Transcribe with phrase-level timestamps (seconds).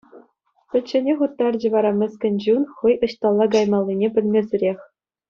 [0.69, 4.79] Пӗчченех уттарчӗ вара мӗскӗн чун хӑй ӑҫталла каймаллине пӗлмесӗрех.